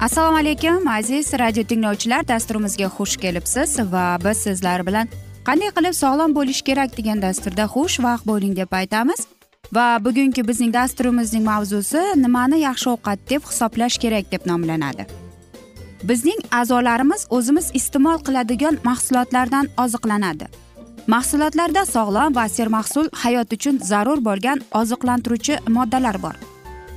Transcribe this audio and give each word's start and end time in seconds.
assalomu 0.00 0.36
alaykum 0.38 0.88
aziz 0.88 1.32
radio 1.32 1.62
tinglovchilar 1.62 2.28
dasturimizga 2.28 2.86
xush 2.96 3.16
kelibsiz 3.16 3.78
va 3.92 4.04
biz 4.24 4.38
sizlar 4.46 4.86
bilan 4.86 5.08
qanday 5.48 5.70
qilib 5.76 5.94
sog'lom 6.02 6.34
bo'lish 6.38 6.62
kerak 6.68 6.96
degan 6.98 7.20
dasturda 7.24 7.64
xush 7.74 7.96
vaqt 8.04 8.24
bo'ling 8.30 8.54
deb 8.56 8.72
aytamiz. 8.80 9.20
Va 9.76 9.86
bugungi 10.04 10.42
bizning 10.48 10.72
dasturimizning 10.74 11.44
mavzusi 11.44 12.00
nimani 12.22 12.60
yaxshi 12.60 12.88
ovqat 12.94 13.18
deb 13.30 13.42
hisoblash 13.50 13.98
kerak 14.04 14.32
deb 14.32 14.46
nomlanadi. 14.50 15.06
Bizning 16.08 16.40
a'zolarimiz 16.60 17.26
o'zimiz 17.30 17.66
iste'mol 17.80 18.18
qiladigan 18.26 18.78
mahsulotlardan 18.84 19.66
oziqlanadi. 19.84 20.46
Mahsulotlarda 21.14 21.82
sog'lom 21.94 22.36
va 22.38 22.48
sermahsul 22.48 23.12
hayot 23.22 23.52
uchun 23.56 23.84
zarur 23.90 24.24
bo'lgan 24.28 24.64
oziqlantiruvchi 24.80 25.54
moddalar 25.76 26.22
bor. 26.22 26.49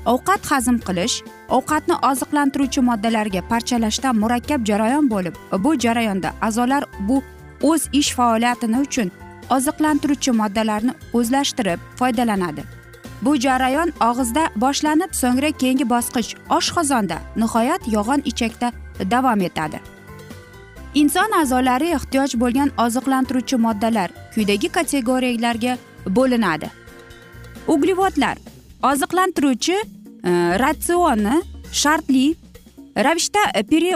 Ovqat 0.06 0.52
hazm 0.52 0.78
qilish 0.88 1.16
ovqatni 1.58 1.96
oziqlantiruvchi 2.10 2.82
moddalarga 2.90 3.42
parchalashda 3.52 4.14
murakkab 4.14 4.66
jarayon 4.70 5.10
bo'lib 5.14 5.36
bu 5.64 5.72
jarayonda 5.86 6.30
a'zolar 6.42 6.84
bu 7.00 7.24
o'z 7.70 7.90
ish 8.00 8.12
faoliyatini 8.18 8.80
uchun 8.88 9.12
oziqlantiruvchi 9.50 10.32
moddalarni 10.32 10.94
o'zlashtirib 11.14 11.80
foydalanadi. 12.00 12.64
Bu 13.22 13.36
jarayon 13.46 13.90
og'izda 14.10 14.44
boshlanib 14.64 15.12
so'ngra 15.22 15.52
keyingi 15.62 15.90
bosqich 15.90 16.30
oshqozonda 16.58 17.18
nihoyat 17.36 17.82
yog'on 17.96 18.22
ichakda 18.32 18.72
davom 19.12 19.42
etadi. 19.50 19.80
Inson 21.02 21.32
a'zolari 21.42 21.88
ehtiyoj 21.98 22.36
bo'lgan 22.42 22.70
oziqlantiruvchi 22.86 23.58
moddalar 23.66 24.10
quyidagi 24.34 24.70
kategoriyalarga 24.78 25.78
bo'linadi. 26.18 26.68
Uglevodlar 27.68 28.38
oziqlantiruvchi 28.92 29.78
e, 29.80 30.32
ratsionni 30.64 31.36
shartli 31.82 32.28
ravishda 32.96 33.44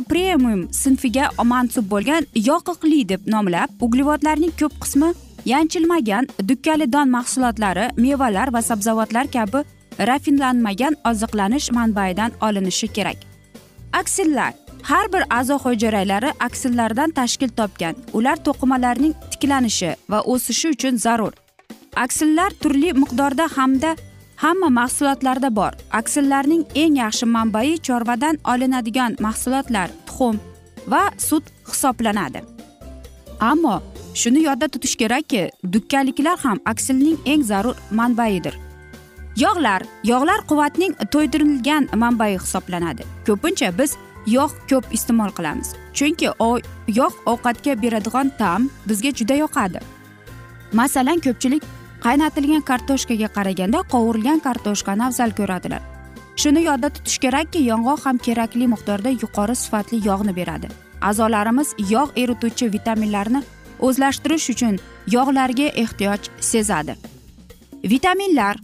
premium 0.09 0.68
sinfiga 0.72 1.30
mansub 1.44 1.90
bo'lgan 1.94 2.25
yoqiqli 2.50 3.09
deb 3.09 3.22
nomlab 3.34 3.70
uglevodlarning 3.86 4.53
ko'p 4.59 4.74
qismi 4.84 5.09
yanchilmagan 5.46 6.28
dukkali 6.50 6.92
don 6.94 7.09
mahsulotlari 7.09 7.86
mevalar 7.98 8.53
va 8.53 8.62
sabzavotlar 8.62 9.28
kabi 9.38 9.64
rafinlanmagan 10.00 10.96
oziqlanish 11.09 11.72
manbaidan 11.72 12.31
olinishi 12.42 12.88
kerak. 12.88 13.18
Aksillar 13.94 14.54
har 14.84 15.14
bir 15.14 15.24
a'zo 15.30 15.58
hujayralari 15.59 16.31
aksillardan 16.40 17.12
tashkil 17.12 17.50
topgan. 17.50 17.96
Ular 18.14 18.38
to'qimalarning 18.46 19.14
tiklanishi 19.31 19.96
va 20.09 20.22
o'sishi 20.22 20.69
uchun 20.75 20.98
zarur. 20.98 21.34
Aksillar 21.96 22.52
turli 22.62 22.94
miqdorda 22.94 23.48
hamda 23.58 23.96
hamma 24.44 24.70
mahsulotlarda 24.70 25.50
bor. 25.56 25.72
Aksillarning 26.00 26.64
eng 26.75 26.96
yaxshi 27.03 27.25
manbai 27.36 27.78
chorvadan 27.88 28.36
olinadigan 28.52 29.18
mahsulotlar 29.20 29.90
tuxum 30.08 30.40
va 30.92 31.02
sut 31.18 31.44
hisoblanadi. 31.70 32.42
Ammo 33.40 33.75
shuni 34.14 34.42
yodda 34.48 34.68
tutish 34.74 34.96
kerakki 35.02 35.44
dukkaliklar 35.74 36.38
ham 36.46 36.59
aksilning 36.66 37.18
eng 37.25 37.44
zarur 37.44 37.75
manbaidir. 37.92 38.56
Yog'lar 39.44 39.81
yog'lar 40.12 40.40
quvvatning 40.50 40.94
to'ydirilgan 41.14 41.84
manbai 42.04 42.34
hisoblanadi. 42.38 43.04
Ko'pincha 43.28 43.69
biz 43.80 43.92
yog' 44.38 44.56
ko'p 44.69 44.86
iste'mol 44.98 45.31
qilamiz 45.38 45.69
chunki 45.98 46.30
yog' 47.00 47.19
ovqatga 47.31 47.74
beradigan 47.84 48.31
ta'm 48.40 48.69
bizga 48.90 49.12
juda 49.19 49.36
yoqadi. 49.44 49.80
Masalan 50.74 51.19
ko'pchilik 51.25 51.64
qaynatilgan 52.06 52.63
kartoshkaga 52.69 53.30
qaraganda 53.38 53.84
qovurilgan 53.94 54.40
kartoshkani 54.47 55.03
afzal 55.08 55.31
ko'radilar. 55.40 55.81
Shuni 56.41 56.62
yodda 56.69 56.90
tutish 56.96 57.19
kerakki 57.24 57.59
yong'oq 57.72 58.03
ham 58.06 58.18
kerakli 58.28 58.66
miqdorda 58.74 59.09
yuqori 59.24 59.56
sifatli 59.63 59.97
yog'ni 60.09 60.34
beradi. 60.40 60.68
A'zolarimiz 61.09 61.69
yog' 61.94 62.13
erituvchi 62.24 62.66
vitaminlarni 62.75 63.41
o'zlashtirish 63.88 64.50
uchun 64.53 64.75
yog'larga 65.16 65.68
ehtiyoj 65.84 66.30
sezadi. 66.52 66.96
Vitaminlar. 67.94 68.56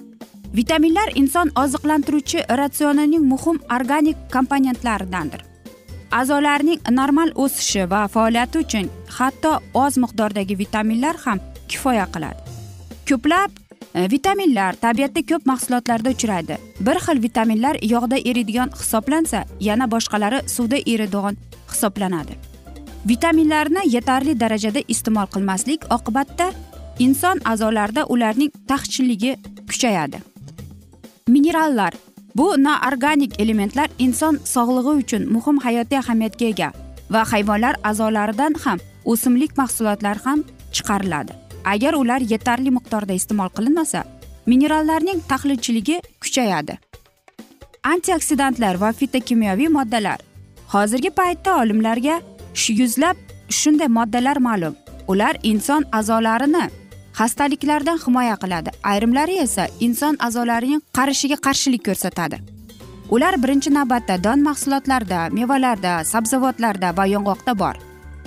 Vitaminlar 0.60 1.10
inson 1.22 1.50
oziqlantiruvchi 1.64 2.46
ratsionining 2.60 3.24
muhim 3.32 3.58
organik 3.78 4.18
komponentlaridandir. 4.36 5.42
A'zolarning 6.20 6.80
normal 7.00 7.34
o'sishi 7.44 7.90
va 7.92 8.08
faoliyati 8.16 8.66
uchun 8.66 8.90
hatto 9.18 9.52
oz 9.74 9.98
miqdordagi 10.04 10.60
vitaminlar 10.64 11.16
ham 11.26 11.40
kifoya 11.68 12.06
qiladi. 12.14 12.43
Ko'plab 13.10 13.52
e, 13.96 14.12
vitaminlar 14.12 14.74
tabiatda 14.86 15.22
ko'p 15.30 15.46
mahsulotlarda 15.46 16.10
uchraydi. 16.16 16.58
Bir 16.80 16.98
xil 17.06 17.24
vitaminlar 17.24 17.76
yog'da 17.94 18.18
eriydigan 18.18 18.70
hisoblansa 18.80 19.46
yana 19.60 19.92
boshqalari 19.92 20.40
suvda 20.56 20.78
eriydigan 20.78 21.38
hisoblanadi. 21.72 22.34
Vitaminlarni 23.06 23.82
yetarli 23.96 24.40
darajada 24.40 24.82
iste'mol 24.88 25.28
qilmaslik 25.34 25.82
oqibatida 25.98 26.52
inson 27.00 27.40
a'zolarida 27.46 28.06
ularning 28.06 28.52
taxchilligi 28.68 29.38
kuchayadi. 29.70 30.18
Minerallar. 31.28 31.94
Bu 32.36 32.48
noorganik 32.58 33.40
elementlar 33.40 33.90
inson 34.00 34.40
sog'lig'i 34.54 34.94
uchun 35.04 35.28
muhim 35.34 35.60
hayotiy 35.66 35.98
ahamiyatga 35.98 36.46
ega 36.46 36.70
va 37.14 37.22
hayvonlar 37.32 37.76
a'zolaridan 37.90 38.54
ham 38.64 38.80
o'simlik 39.06 39.58
mahsulotlari 39.58 40.20
ham 40.26 40.44
chiqariladi. 40.72 41.43
Agar 41.66 41.94
ular 41.94 42.22
yetarli 42.34 42.72
miqdorda 42.78 43.14
iste'mol 43.14 43.50
qilinmasa 43.58 44.04
minerallarning 44.46 45.20
tahlilchiligi 45.32 46.02
kuchayadi. 46.22 46.78
Antioksidantlar 47.84 48.76
va 48.82 48.92
fitokimyoviy 48.92 49.68
moddalar. 49.68 50.20
Hozirgi 50.74 51.10
paytda 51.10 51.58
olimlarga 51.62 52.22
yuzlab 52.80 53.18
shunday 53.50 53.88
moddalar 53.88 54.38
ma'lum. 54.38 54.76
Ular 55.08 55.36
inson 55.44 55.84
a'zolarini 55.92 56.66
xastaliklardan 57.20 58.00
himoya 58.06 58.36
qiladi. 58.44 58.70
Ayrimlari 58.84 59.36
esa 59.46 59.68
inson 59.80 60.18
a'zolarining 60.20 60.82
qarishiga 60.98 61.38
qarshilik 61.46 61.86
ko'rsatadi. 61.88 62.38
Ular 63.10 63.36
birinchi 63.44 63.70
navbatda 63.74 64.24
don 64.24 64.40
mahsulotlarida 64.48 65.30
mevalarda 65.38 66.04
sabzavotlarda 66.12 66.98
va 66.98 67.06
yong'oqda 67.16 67.60
bor. 67.60 67.76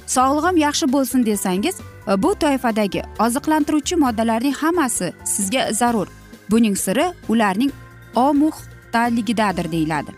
Sog'lig'im 0.06 0.56
yaxshi 0.56 0.92
bo'lsin 0.92 1.26
desangiz 1.26 1.76
e, 2.08 2.22
bu 2.22 2.34
toifadagi 2.34 3.02
oziqlantiruvchi 3.18 3.96
moddalarning 3.96 4.54
hammasi 4.54 5.12
sizga 5.24 5.72
zarur. 5.72 6.08
Buning 6.50 6.76
siri 6.78 7.12
ularning 7.28 7.72
omuxtaligidadir 8.14 9.72
deyiladi. 9.72 10.10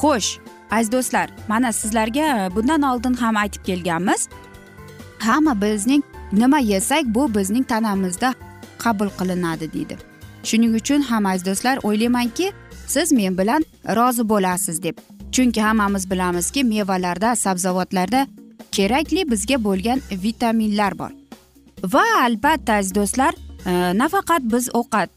Xo'sh 0.00 0.38
aziz 0.70 0.92
do'stlar 0.92 1.30
mana 1.48 1.72
sizlarga 1.72 2.24
e, 2.46 2.56
bundan 2.56 2.82
oldin 2.82 3.14
ham 3.14 3.36
aytib 3.36 3.62
kelganmiz. 3.64 4.28
Hamma 5.18 5.60
bizning 5.60 6.02
nima 6.32 6.58
yesak 6.58 7.04
bu 7.04 7.34
bizning 7.34 7.68
tanamizda 7.68 8.34
qabul 8.78 9.08
qilinadi 9.18 9.72
deydi. 9.72 9.96
Shuning 10.42 10.74
uchun 10.74 11.00
ham 11.00 11.26
aziz 11.26 11.46
do'stlar 11.46 11.76
o'ylaymanki 11.82 12.52
siz 12.86 13.12
men 13.12 13.38
bilan 13.38 13.64
rozi 13.96 14.28
bo'lasiz 14.28 14.82
deb. 14.82 14.96
Chunki 15.32 15.62
hammamiz 15.62 16.10
bilamizki 16.10 16.64
mevalarda 16.64 17.36
sabzavotlarda 17.36 18.26
kerakli 18.78 19.24
bizga 19.30 19.58
bo'lgan 19.66 20.02
vitaminlar 20.24 20.98
bor. 20.98 21.12
Va 21.94 22.04
albatta 22.22 22.80
aziz 22.80 22.94
do'stlar 22.94 23.34
e, 23.66 23.72
nafaqat 24.00 24.42
biz 24.52 24.68
ovqat. 24.80 25.10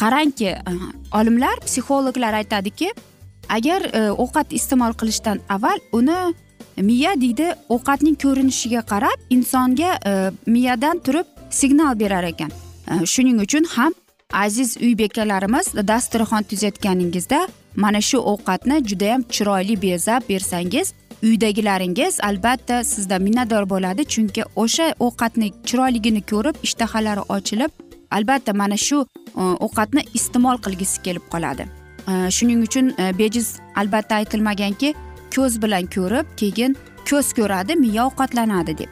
Qarangki 0.00 0.48
e, 0.48 0.72
olimlar 1.18 1.56
psixologlar 1.66 2.34
aytadiki 2.40 2.90
agar 3.48 3.82
e, 3.92 4.10
ovqat 4.24 4.52
iste'mol 4.58 4.96
qilishdan 5.00 5.40
avval 5.48 5.78
uni 5.92 6.18
miya 6.88 7.14
deydi 7.20 7.52
ovqatning 7.68 8.16
ko'rinishiga 8.24 8.82
qarab 8.92 9.18
insonga 9.30 9.92
e, 10.10 10.12
miyadan 10.46 10.98
turib 10.98 11.26
signal 11.50 11.98
berar 12.00 12.24
ekan. 12.32 12.50
E, 12.90 13.06
shuning 13.06 13.40
uchun 13.46 13.64
ham 13.76 13.92
aziz 14.32 14.76
uy 14.76 14.98
bekalarimiz 14.98 15.66
dasturxon 15.92 16.42
tuzayotganingizda 16.50 17.48
mana 17.76 18.00
shu 18.00 18.18
ovqatni 18.18 18.84
judayam 18.90 19.22
chiroyli 19.34 19.82
bezab 19.82 20.22
bersangiz 20.28 20.92
uydagilaringiz 21.22 22.20
albatta 22.20 22.84
sizdan 22.84 23.22
minnatdor 23.22 23.70
bo'ladi. 23.70 24.04
Chunki 24.04 24.42
o'sha 24.56 24.94
ovqatni 25.00 25.52
chiroyligini 25.68 26.22
ko'rib 26.30 26.56
ishtahalari 26.62 27.20
ochilib 27.20 27.70
albatta 28.10 28.52
mana 28.54 28.76
shu 28.76 29.06
e, 29.36 29.42
ovqatni 29.66 30.02
iste'mol 30.14 30.58
qilgisi 30.64 31.02
kelib 31.02 31.24
qoladi. 31.32 31.66
E, 32.08 32.30
shuning 32.30 32.62
uchun 32.68 32.94
e, 32.98 33.18
bejiz 33.18 33.48
albatta 33.76 34.14
aytilmaganki 34.14 34.94
ko'z 35.36 35.62
bilan 35.62 35.86
ko'rib 35.96 36.26
keyin 36.40 36.76
ko'z 37.10 37.32
ko'radi 37.38 37.76
miya 37.76 38.06
ovqatlanadi 38.08 38.78
deb. 38.78 38.90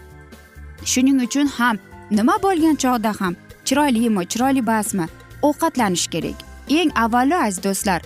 Shuning 0.85 1.23
uchun 1.27 1.47
ham 1.59 1.79
nima 2.11 2.37
bo'lgan 2.43 2.77
chog'da 2.85 3.13
ham 3.21 3.37
chiroylimi 3.65 4.27
chiroyli 4.33 4.59
emasmi 4.59 5.07
ovqatlanish 5.43 6.07
kerak. 6.15 6.39
Eng 6.69 6.91
avvalo 7.05 7.37
aziz 7.47 7.65
do'stlar 7.65 8.01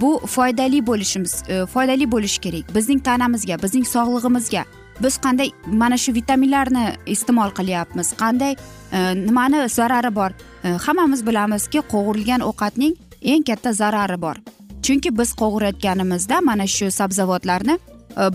bu 0.00 0.20
foydali 0.26 0.86
bo'lishimiz 0.86 1.42
e, 1.48 1.66
foydali 1.66 2.10
bo'lishi 2.10 2.40
kerak. 2.40 2.74
Bizning 2.74 3.04
tanamizga 3.04 3.62
bizning 3.62 3.86
sog'lig'imizga. 3.86 4.64
Biz 5.02 5.18
qanday 5.24 5.50
mana 5.66 5.96
shu 5.98 6.14
vitaminlarni 6.14 6.84
iste'mol 7.06 7.50
qilyapmiz? 7.58 8.12
Qanday 8.22 8.56
e, 8.92 8.98
nimani 9.26 9.68
zarari 9.68 10.14
bor? 10.14 10.30
E, 10.64 10.68
hammamiz 10.68 11.26
bilamizki 11.26 11.82
qovurilgan 11.92 12.40
ovqatning 12.40 12.94
eng 13.22 13.42
katta 13.42 13.72
zarari 13.72 14.20
bor. 14.22 14.36
Chunki 14.82 15.18
biz 15.18 15.34
qovurayotganimizda 15.34 16.40
mana 16.40 16.66
shu 16.66 16.90
sabzavotlarni 16.90 17.78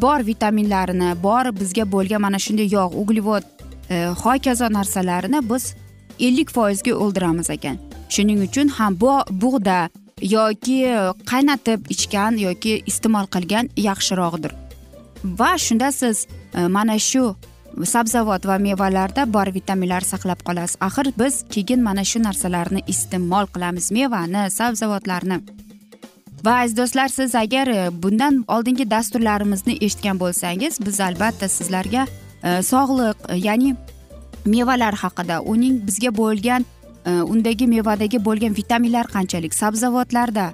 bor 0.02 0.20
vitaminlarini 0.26 1.16
bor 1.24 1.52
bizga 1.60 1.92
bo'lgan 1.92 2.22
mana 2.22 2.40
shunday 2.40 2.68
yog' 2.72 2.96
uglevod 3.02 3.44
hokazo 4.24 4.70
narsalarni 4.74 5.42
biz 5.50 5.76
ellik 6.20 6.50
foizga 6.52 6.94
o'ldiramiz 6.94 7.50
ekan. 7.50 7.78
Shuning 8.10 8.42
uchun 8.48 8.68
ham 8.68 9.00
bu 9.02 9.12
bug'da 9.32 9.90
yoki 10.22 10.86
e, 10.86 10.96
qaynatib 11.30 11.90
ichgan 11.94 12.38
yoki 12.42 12.82
iste'mol 12.86 13.28
qilgan 13.34 13.70
yaxshiroqdir 13.78 14.56
va 15.24 15.58
shunda 15.58 15.92
siz 15.92 16.28
e, 16.54 16.68
mana 16.68 16.98
shu 17.00 17.36
sabzavot 17.86 18.46
va 18.46 18.58
mevalarda 18.58 19.26
bor 19.34 19.52
vitaminlar 19.54 20.02
saqlab 20.02 20.42
qolasiz. 20.48 20.78
Axir 20.82 21.12
biz 21.20 21.44
keyin 21.54 21.84
mana 21.84 22.04
shu 22.04 22.22
narsalarni 22.24 22.82
iste'mol 22.88 23.46
qilamiz 23.54 23.92
mevani 23.92 24.50
sabzavotlarni. 24.52 25.38
Va 26.46 26.62
aziz 26.62 26.78
do'stlar 26.78 27.10
siz 27.10 27.36
agar 27.36 27.68
e, 27.68 27.90
bundan 28.04 28.44
oldingi 28.48 28.90
dasturlarimizni 28.90 29.78
eshitgan 29.82 30.18
bo'lsangiz 30.20 30.80
biz 30.86 31.00
albatta 31.00 31.48
sizlarga 31.48 32.08
sog'liq 32.72 33.18
ya'ni 33.46 33.76
mevalar 34.46 34.96
haqida 35.04 35.42
uning 35.54 35.80
bizga 35.88 36.12
bo'lgan 36.22 36.66
Э, 37.08 37.22
undagi 37.24 37.68
mevadagi 37.72 38.20
bo'lgan 38.20 38.56
vitaminlar 38.56 39.08
qanchalik? 39.08 39.54
Sabzavotlarda 39.56 40.52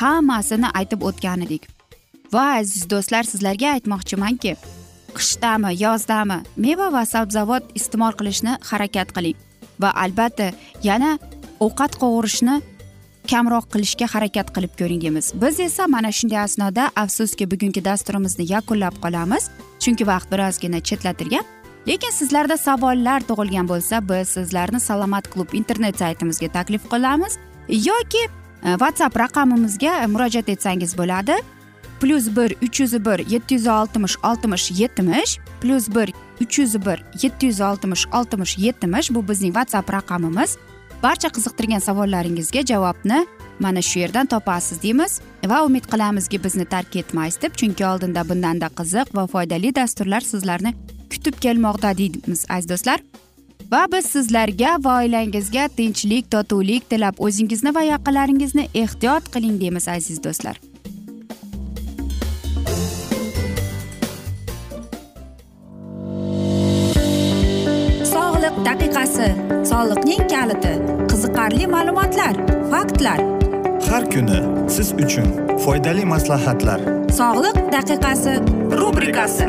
hammasini 0.00 0.68
aytib 0.80 1.00
o'tgan 1.08 1.46
edik. 1.46 1.64
Va 2.34 2.58
aziz 2.60 2.84
do'stlar 2.90 3.24
sizlarga 3.24 3.70
aytmoqchimanki 3.76 4.52
qishdami 5.16 5.70
yozdami 5.80 6.38
meva 6.66 6.90
va 6.96 7.06
sabzavot 7.14 7.72
iste'mol 7.80 8.12
qilishni 8.20 8.58
harakat 8.70 9.16
qiling. 9.16 9.40
Va 9.82 9.94
albatta 10.04 10.50
yana 10.88 11.16
ovqat 11.66 11.96
qovurishni 12.02 12.60
kamroq 13.32 13.72
qilishga 13.72 14.10
harakat 14.14 14.52
qilib 14.54 14.76
ko'ringimiz 14.80 15.32
biz 15.42 15.60
esa 15.68 15.88
mana 15.94 16.12
shunday 16.18 16.42
asnoda 16.44 16.90
afsuski 17.04 17.48
bugungi 17.52 17.84
dasturimizni 17.90 18.44
yakunlab 18.54 19.00
qolamiz. 19.04 19.48
Chunki 19.82 20.04
vaqt 20.12 20.28
birozgina 20.32 20.84
chetlatilgan. 20.88 21.63
Lekin 21.86 22.10
sizlarda 22.10 22.56
savollar 22.56 23.20
tug'ilgan 23.28 23.68
bo'lsa 23.68 24.00
biz 24.08 24.28
sizlarni 24.28 24.80
salomat 24.80 25.28
klub 25.32 25.52
internet 25.52 25.98
saytimizga 25.98 26.48
taklif 26.48 26.90
qilamiz. 26.90 27.38
Yoki 27.68 28.22
e, 28.64 28.70
whatsapp 28.82 29.18
raqamimizga 29.18 30.06
murojaat 30.08 30.48
etsangiz 30.48 30.98
bo'ladi. 30.98 31.36
Plyus 32.00 32.26
bir 32.36 32.56
uch 32.62 32.80
yuz 32.80 32.94
bir 33.06 33.18
yetti 33.32 33.54
yuz 33.54 33.66
oltmish 33.66 34.16
oltmish 34.24 34.70
yetmish 34.80 35.38
plyus 35.60 35.88
bir 35.88 36.12
uch 36.40 36.58
yuz 36.58 36.74
bir 36.86 37.04
yetti 37.22 37.46
yuz 37.46 37.60
oltmish 37.60 38.06
oltmish 38.12 38.58
yetmish 38.58 39.10
bu 39.14 39.28
bizning 39.28 39.54
whatsapp 39.54 39.92
raqamimiz. 39.92 40.56
Barcha 41.02 41.28
qiziqtirgan 41.28 41.80
savollaringizga 41.80 42.62
javobni 42.66 43.26
mana 43.60 43.82
shu 43.82 43.98
yerdan 43.98 44.26
topasiz 44.26 44.82
deymiz 44.82 45.20
va 45.46 45.64
umid 45.64 45.84
qilamizki 45.92 46.44
bizni 46.44 46.64
tark 46.64 46.96
etmaysiz 46.96 47.42
deb 47.42 47.54
chunki 47.60 47.86
oldinda 47.86 48.28
bundanda 48.28 48.68
qiziq 48.78 49.14
va 49.16 49.26
foydali 49.26 49.74
dasturlar 49.74 50.20
sizlarni 50.20 50.74
kutib 51.14 51.38
kelmoqda 51.46 51.96
deymiz 51.98 52.46
aziz 52.48 52.68
do'stlar. 52.72 53.00
Va 53.72 53.86
biz 53.92 54.06
sizlarga 54.14 54.76
va 54.84 54.98
oilangizga 55.02 55.68
tinchlik 55.76 56.30
totuvlik 56.30 56.84
tilab 56.90 57.18
o'zingizni 57.26 57.74
va 57.74 57.82
yaqinlaringizni 57.86 58.68
ehtiyot 58.82 59.30
qiling 59.34 59.56
deymiz 59.62 59.88
aziz 59.88 60.20
do'stlar. 60.24 60.60
Sog'liq 68.12 68.60
daqiqasi 68.68 69.28
soliqning 69.72 70.22
kaliti 70.34 70.74
qiziqarli 71.10 71.66
ma'lumotlar 71.76 72.34
faktlar. 72.74 73.24
Har 73.88 74.04
kuni 74.12 74.40
siz 74.76 74.92
uchun 75.04 75.28
foydali 75.64 76.04
maslahatlar. 76.14 76.80
Sog'liq 77.20 77.58
daqiqasi 77.76 78.34
rubrikasi 78.80 79.48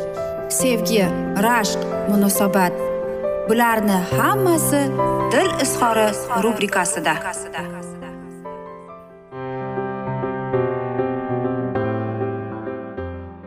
sevgi 0.51 1.03
rashq 1.45 1.79
munosabat. 2.09 2.73
Bularni 3.49 3.97
hammasi 4.17 4.81
dil 5.31 5.51
izhori 5.63 6.07
rubrikasida. 6.43 7.13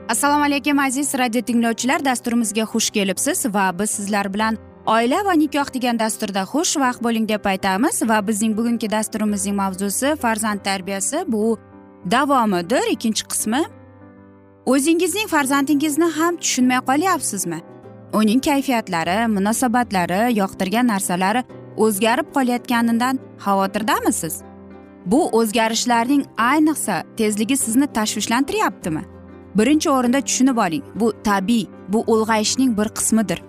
Assalomu 0.09 0.45
alaykum 0.45 0.79
aziz 0.79 1.15
radio 1.15 1.43
tinglovchilar. 1.43 2.05
Dasturimizga 2.05 2.63
xush 2.63 2.91
kelibsiz 2.91 3.47
va 3.55 3.79
biz 3.79 3.91
sizlar 3.91 4.35
bilan 4.35 4.59
oila 4.87 5.25
va 5.25 5.33
nikoh 5.33 5.75
degan 5.75 5.99
dasturda 5.99 6.43
xushvaqt 6.53 7.03
bo'ling 7.03 7.29
deb 7.29 7.47
aytamiz 7.47 8.03
va 8.09 8.27
bizning 8.27 8.57
bugungi 8.57 8.91
dasturimizning 8.91 9.57
mavzusi 9.57 10.17
farzand 10.17 10.61
tarbiyasi. 10.65 11.25
Bu 11.29 11.59
davomidir. 12.11 12.85
Ikkinchi 12.91 13.25
qismi 13.29 13.65
o'zingizning 14.67 15.29
farzandingizni 15.29 16.05
ham 16.05 16.37
tushunmay 16.37 16.81
qolyapsizmi? 16.89 17.61
Uning 18.13 18.41
kayfiyatlari 18.41 19.29
munosabatlari 19.37 20.21
yoqtirgan 20.41 20.87
narsalari 20.93 21.43
o'zgarib 21.77 22.29
qolayotganidan 22.37 23.19
xavotirdamisiz 23.45 24.35
bu 25.07 25.21
o'zgarishlarning 25.39 26.23
ayniqsa 26.51 27.03
tezligi 27.17 27.57
sizni 27.57 27.87
tashvishlantiryaptimi? 27.87 29.03
Birinchi 29.59 29.91
o'rinda 29.91 30.21
tushunib 30.21 30.57
oling 30.57 30.85
bu 30.95 31.13
tabiiy 31.25 31.67
bu 31.89 32.05
ulg'ayishning 32.13 32.79
bir 32.79 32.89
qismidir. 32.97 33.43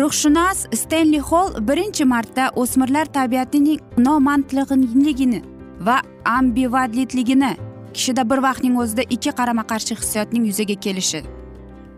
Ruhshunos 0.00 0.58
stenli 0.80 1.20
xoll 1.28 1.68
birinchi 1.68 2.04
marta 2.04 2.50
o'smirlar 2.56 3.06
tabiatining 3.06 3.80
nomandligini 3.98 5.42
va 5.86 5.96
ambivalentligini 6.24 7.65
kishida 7.96 8.22
bir 8.30 8.38
vaqtning 8.48 8.76
o'zida 8.82 9.02
ikki 9.14 9.32
qarama 9.38 9.64
qarshi 9.70 9.94
hissiyotning 10.00 10.44
yuzaga 10.50 10.76
kelishi. 10.84 11.20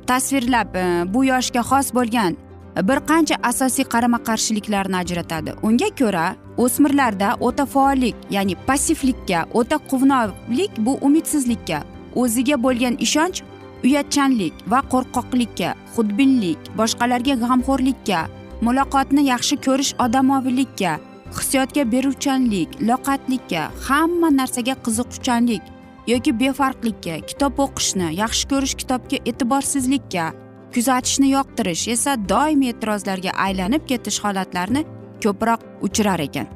Tasvirlab 0.08 0.76
e, 0.76 0.84
bu 1.14 1.24
yoshga 1.32 1.62
xos 1.70 1.88
bo'lgan 1.98 2.36
bir 2.88 2.98
qancha 3.10 3.36
asosiy 3.50 3.84
qarama 3.94 4.18
qarshiliklarni 4.28 4.96
ajratadi. 5.02 5.50
Unga 5.62 5.90
ko'ra 6.00 6.26
o'smirlarda 6.64 7.28
o'ta 7.46 7.64
faollik 7.74 8.16
ya'ni 8.30 8.54
passivlikka 8.68 9.40
o'ta 9.58 9.76
quvnoqlik 9.90 10.72
bu 10.86 10.92
umidsizlikka 11.06 11.78
o'ziga 12.22 12.56
bo'lgan 12.64 12.94
ishonch 13.06 13.42
uyatchanlik 13.86 14.54
va 14.72 14.80
qo'rqoqlikka 14.92 15.70
xudbinlik 15.94 16.60
boshqalarga 16.80 17.34
g'amxo'rlikka 17.42 18.20
muloqotni 18.66 19.22
yaxshi 19.32 19.56
ko'rish 19.66 19.92
odamoviylikka 20.04 20.92
hissiyotga 21.36 21.82
beruvchanlik 21.92 22.70
loqatlikka 22.90 23.62
hamma 23.88 24.30
narsaga 24.38 24.74
qiziquvchanlik 24.84 25.62
yoki 26.12 26.32
befarqlikka 26.40 27.16
kitob 27.30 27.58
o'qishni 27.64 28.08
yaxshi 28.22 28.44
ko'rish 28.52 28.74
kitobga 28.80 29.18
e'tiborsizlikka 29.30 30.26
kuzatishni 30.74 31.28
yoqtirish 31.36 31.88
esa 31.94 32.12
doimiy 32.32 32.70
e'tirozlarga 32.72 33.32
aylanib 33.46 33.82
ketish 33.90 34.18
holatlarini 34.24 34.84
ko'proq 35.24 35.60
uchrar 35.86 36.20
ekan. 36.28 36.46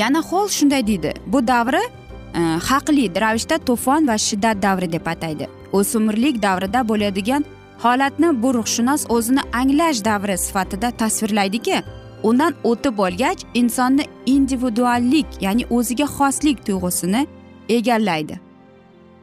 Yana 0.00 0.20
xoll 0.30 0.48
shunday 0.56 0.82
deydi 0.90 1.12
bu 1.32 1.46
davri 1.52 1.82
e, 1.84 2.40
haqli 2.68 3.04
ravishda 3.24 3.56
to'fon 3.68 4.08
va 4.10 4.16
shiddat 4.26 4.62
davri 4.66 4.92
deb 4.92 5.06
ataydi. 5.14 5.48
O'smirlik 5.78 6.42
davrida 6.42 6.80
bo'ladigan 6.90 7.44
holatni 7.84 8.42
bu 8.42 8.54
ruhshunos 8.58 9.02
o'zini 9.16 9.42
anglash 9.60 10.04
davri 10.04 10.36
sifatida 10.46 10.90
tasvirlaydiki 10.90 11.82
undan 12.28 12.54
o'tib 12.70 12.94
bo'lgach 13.02 13.40
insonni 13.54 14.04
individuallik 14.26 15.26
ya'ni 15.46 15.64
o'ziga 15.76 16.06
xoslik 16.16 16.66
tuyg'usini 16.66 17.26
egallaydi. 17.68 18.49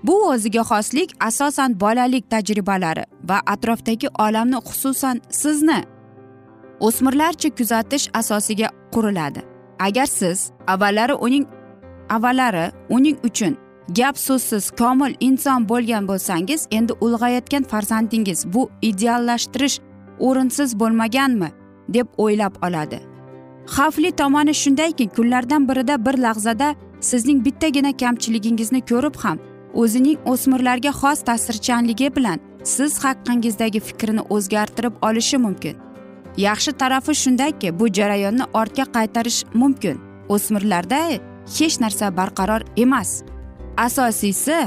Bu 0.07 0.15
o'ziga 0.29 0.61
xoslik 0.61 1.09
asosan 1.19 1.79
bolalik 1.79 2.29
tajribalari 2.31 3.03
va 3.29 3.37
atrofdagi 3.53 4.07
olamni 4.19 4.59
xususan 4.67 5.21
sizni 5.29 5.83
o'smirlarcha 6.79 7.49
kuzatish 7.57 8.09
asosiga 8.13 8.69
quriladi. 8.93 9.41
Agar 9.79 10.05
siz 10.05 10.51
avvallari 10.67 11.13
uning 11.13 11.45
avvallari 12.09 12.71
uning 12.89 13.17
uchun 13.23 13.57
gap 13.97 14.17
so'zsiz 14.17 14.71
komil 14.71 15.15
inson 15.19 15.69
bo'lgan 15.69 16.07
bo'lsangiz 16.07 16.67
endi 16.71 16.93
ulg'ayotgan 17.05 17.63
farzandingiz 17.63 18.39
bu 18.53 18.69
ideallashtirish 18.81 19.79
o'rinsiz 20.19 20.79
bo'lmaganmi 20.79 21.49
deb 21.89 22.07
o'ylab 22.17 22.55
oladi. 22.67 22.99
Xavfli 23.75 24.11
tomoni 24.11 24.53
shundayki 24.53 25.09
kunlardan 25.09 25.69
birida 25.69 26.05
bir 26.05 26.17
lahzada 26.17 26.75
sizning 26.99 27.45
bittagina 27.45 27.97
kamchiligingizni 27.97 28.81
ko'rib 28.91 29.15
ham 29.23 29.37
o'zining 29.73 30.17
o'smirlarga 30.25 30.91
xos 31.01 31.19
ta'sirchanligi 31.27 32.15
bilan 32.15 32.39
siz 32.63 33.03
haqqingizdagi 33.03 33.79
fikrini 33.79 34.21
o'zgartirib 34.29 34.93
olishi 35.01 35.37
mumkin. 35.37 35.75
Yaxshi 36.37 36.71
tarafi 36.71 37.15
shundaki 37.15 37.79
bu 37.79 37.87
jarayonni 37.97 38.45
ortga 38.53 38.85
qaytarish 38.95 39.43
mumkin. 39.53 39.97
O'smirlarda 40.29 40.99
hech 41.57 41.79
narsa 41.79 42.17
barqaror 42.17 42.61
emas. 42.77 43.23
Asosiysi 43.77 44.57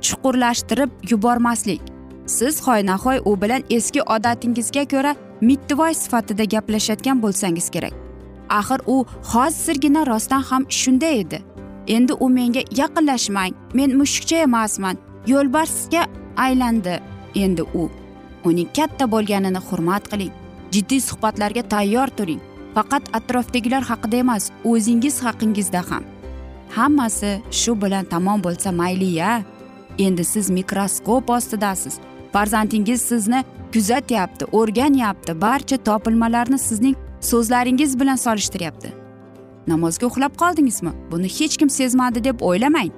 chuqurlashtirib 0.00 0.90
yubormaslik. 1.10 1.80
Siz 2.26 2.60
hoynahoy 2.66 3.18
u 3.24 3.42
bilan 3.42 3.62
eski 3.70 4.02
odatingizga 4.02 4.84
ko'ra 4.92 5.14
mittivoy 5.40 5.94
sifatida 5.94 6.44
gaplashayotgan 6.44 7.22
bo'lsangiz 7.22 7.70
kerak. 7.70 7.94
Axir 8.48 8.80
u 8.86 8.96
hozirgina 9.32 10.06
rostdan 10.06 10.42
ham 10.42 10.66
shunday 10.68 11.20
edi. 11.20 11.42
Endi 11.86 12.12
u 12.12 12.28
menga 12.28 12.60
yaqinlashmang 12.76 13.54
men 13.74 13.96
mushukcha 13.98 14.36
emasman. 14.36 14.96
Yo'lbarsga 15.26 16.06
aylandi 16.36 17.00
endi 17.34 17.62
u. 17.62 17.90
Uning 18.44 18.68
katta 18.76 19.10
bo'lganini 19.10 19.60
hurmat 19.68 20.08
qiling. 20.10 20.32
Jiddiy 20.72 21.00
suhbatlarga 21.00 21.62
tayyor 21.62 22.08
turing. 22.08 22.40
Faqat 22.74 23.02
atrofdagilar 23.12 23.82
haqida 23.90 24.16
emas 24.16 24.50
o'zingiz 24.64 25.22
haqingizda 25.24 25.82
ham. 25.90 26.04
Hammasi 26.76 27.32
shu 27.50 27.74
bilan 27.82 28.04
tamom 28.04 28.42
bo'lsa 28.44 28.72
mayli 28.72 29.10
ya. 29.20 29.42
Endi 29.98 30.24
siz 30.24 30.50
mikroskop 30.50 31.30
ostidasiz. 31.30 31.94
Farzandingiz 32.32 33.02
sizni 33.02 33.44
kuzatyapti 33.72 34.44
o'rganyapti. 34.52 35.40
Barcha 35.40 35.76
topilmalarni 35.76 36.58
sizning 36.58 36.96
so'zlaringiz 37.20 38.00
bilan 38.00 38.16
solishtiryapti. 38.16 39.01
Namozga 39.66 40.06
uxlab 40.06 40.36
qoldingizmi? 40.42 40.92
Buni 41.10 41.28
hech 41.38 41.56
kim 41.56 41.70
sezmadi 41.70 42.24
deb 42.24 42.40
o'ylamang. 42.40 42.90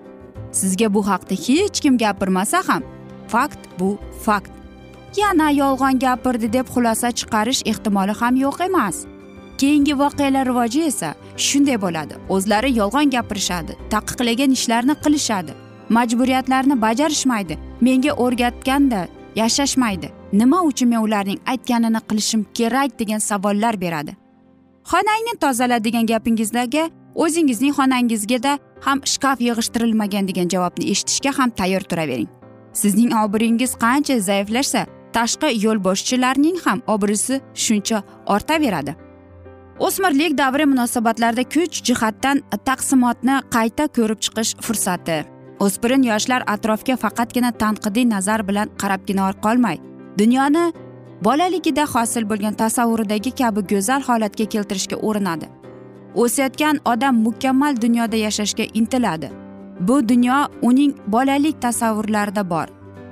Sizga 0.52 0.94
bu 0.94 1.06
haqda 1.06 1.34
hech 1.46 1.80
kim 1.80 1.98
gapirmasa 1.98 2.62
ham 2.68 2.82
fakt 3.28 3.62
bu 3.78 3.98
fakt. 4.24 4.50
Yana 5.16 5.50
yolg'on 5.50 5.98
gapirdi 5.98 6.52
deb 6.52 6.66
xulosa 6.74 7.08
chiqarish 7.18 7.62
ehtimoli 7.70 8.12
ham 8.20 8.36
yo'q 8.36 8.64
emas. 8.68 8.96
Keyingi 9.58 9.94
voqealar 9.98 10.46
rivoji 10.46 10.80
esa 10.90 11.14
shunday 11.36 11.78
bo'ladi. 11.84 12.14
O'zlari 12.28 12.70
yolg'on 12.80 13.10
gapirishadi 13.10 13.72
taqiqlagan 13.94 14.50
ishlarni 14.58 14.94
qilishadi 15.04 15.52
majburiyatlarni 15.96 16.82
bajarishmaydi 16.82 17.58
menga 17.80 18.12
o'rgatganda 18.24 19.06
yashashmaydi. 19.36 20.08
Nima 20.32 20.62
uchun 20.70 20.88
men 20.88 20.98
ularning 21.06 21.40
aytganini 21.46 22.00
qilishim 22.08 22.46
kerak 22.54 22.98
degan 23.00 23.18
savollar 23.18 23.80
beradi. 23.80 24.16
Xonangni 24.90 25.34
tozala 25.40 25.84
degan 25.84 26.06
gapingizdagi 26.06 26.90
o'zingizning 27.14 27.74
xonangizgada 27.78 28.58
ham 28.86 28.98
shkaf 29.12 29.38
yig'ishtirilmagan 29.46 30.28
degan 30.28 30.48
javobni 30.54 30.90
eshitishga 30.92 31.30
ham 31.38 31.50
tayyor 31.50 31.84
turavering. 31.90 32.28
Sizning 32.80 33.12
obro'yingiz 33.22 33.72
qancha 33.84 34.16
zaiflashsa 34.28 34.82
tashqi 35.16 35.48
yo'lboshchilarning 35.64 36.58
ham 36.64 36.78
obro'si 36.94 37.40
shuncha 37.64 38.02
ortaveradi. 38.34 38.92
O'smirlik 39.86 40.38
davri 40.38 40.64
munosabatlarda 40.72 41.44
kuch 41.54 41.74
jihatdan 41.86 42.42
taqsimotni 42.68 43.36
qayta 43.54 43.84
ko'rib 43.96 44.20
chiqish 44.24 44.52
fursati. 44.64 45.18
O'spirin 45.64 46.02
yoshlar 46.10 46.42
atrofga 46.54 46.94
faqatgina 47.04 47.50
tanqidiy 47.62 48.06
nazar 48.14 48.40
bilan 48.48 48.68
qarabgina 48.80 49.32
qolmay 49.44 49.76
dunyoni 50.18 50.64
bolaligida 51.24 51.84
hosil 51.94 52.28
bo'lgan 52.30 52.54
tasavvuridagi 52.54 53.30
kabi 53.30 53.60
go'zal 53.72 54.02
holatga 54.08 54.44
keltirishga 54.44 54.96
urinadi. 54.96 55.46
O'sayotgan 56.14 56.76
odam 56.84 57.14
mukammal 57.26 57.80
dunyoda 57.84 58.16
yashashga 58.16 58.64
intiladi. 58.74 59.30
Bu 59.80 60.08
dunyo 60.08 60.38
uning 60.62 60.92
bolalik 61.06 61.62
tasavvurlarida 61.62 62.50
bor. 62.50 62.66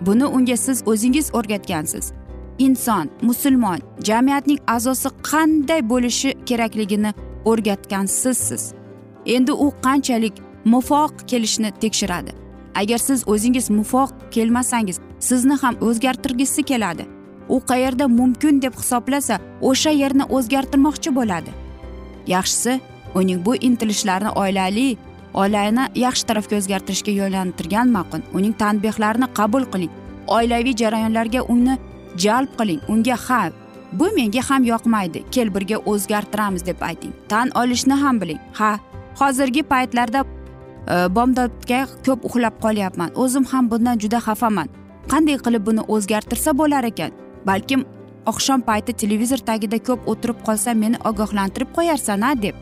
Buni 0.07 0.27
unga 0.27 0.57
siz 0.57 0.83
o'zingiz 0.87 1.31
o'rgatgansiz. 1.35 2.13
Inson 2.59 3.11
musulmon 3.23 3.79
jamiyatning 4.09 4.59
a'zosi 4.67 5.09
qanday 5.31 5.81
bo'lishi 5.89 6.31
kerakligini 6.47 7.15
o'rgatgansiz 7.45 8.39
siz 8.49 8.75
endi 9.27 9.53
u 9.53 9.73
qanchalik 9.85 10.35
mufoq 10.65 11.13
kelishni 11.27 11.71
tekshiradi. 11.83 12.33
Agar 12.75 12.99
siz 12.99 13.29
o'zingiz 13.29 13.71
mufoq 13.71 14.11
kelmasangiz 14.31 15.01
sizni 15.19 15.57
ham 15.63 15.75
o'zgartirgisi 15.81 16.63
keladi. 16.63 17.05
U 17.49 17.61
qayerda 17.71 18.09
mumkin 18.09 18.63
deb 18.63 18.75
hisoblasa 18.81 19.39
o'sha 19.61 19.91
yerni 19.91 20.25
o'zgartirmoqchi 20.37 21.15
bo'ladi. 21.15 21.51
Yaxshisi 22.27 22.81
uning 23.15 23.47
bu 23.47 23.57
intilishlarini 23.57 24.31
oilali 24.43 24.97
oilani 25.35 25.89
yaxshi 25.95 26.27
tarafga 26.29 26.57
o'zgartirishga 26.61 27.13
yo'naltirgan 27.21 27.89
ma'qul. 27.97 28.23
Uning 28.35 28.55
tanbehlarini 28.63 29.29
qabul 29.39 29.65
qiling. 29.73 29.91
Oilaviy 30.27 30.77
jarayonlarga 30.83 31.43
uni 31.55 31.79
jalb 32.17 32.51
qiling. 32.59 32.81
Unga 32.89 33.17
ha 33.27 33.43
bu 33.93 34.09
menga 34.17 34.43
ham 34.49 34.65
yoqmaydi. 34.65 35.25
Kel 35.31 35.55
birga 35.55 35.79
o'zgartiramiz 35.93 36.67
deb 36.67 36.81
ayting. 36.81 37.13
Tan 37.29 37.51
olishni 37.55 37.95
ham 37.95 38.21
biling. 38.21 38.41
Ha 38.59 38.79
hozirgi 39.21 39.63
paytlarda 39.63 40.25
e, 40.25 40.95
bomdodga 41.17 41.81
ko'p 42.07 42.25
uxlab 42.29 42.55
qolyapman. 42.65 43.11
O'zim 43.15 43.45
ham 43.45 43.71
bundan 43.71 43.99
juda 43.99 44.19
xafaman. 44.27 44.69
Qanday 45.13 45.37
qilib 45.45 45.67
buni 45.67 45.83
o'zgartirsa 45.95 46.59
bo'lar 46.61 46.85
ekan? 46.85 47.11
Balkim 47.47 47.85
oqshom 48.27 48.61
payti 48.69 48.93
televizor 48.93 49.41
tagida 49.49 49.79
ko'p 49.89 50.09
o'tirib 50.13 50.39
qolsam 50.47 50.79
meni 50.85 50.97
ogohlantirib 51.11 51.71
qo'yarsan 51.77 52.23
a 52.31 52.33
deb. 52.43 52.57